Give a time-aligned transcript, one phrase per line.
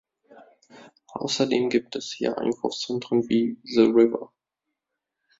[1.09, 4.33] Außerdem gibt es hier Einkaufszentren wie "The River".